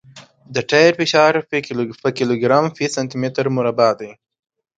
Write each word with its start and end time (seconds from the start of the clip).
د 0.55 0.57
ټیر 0.69 0.91
فشار 0.99 1.33
په 2.05 2.09
کیلوګرام 2.17 2.65
فی 2.75 2.85
سانتي 2.95 3.15
متر 3.21 3.45
مربع 3.57 3.91
دی 3.99 4.11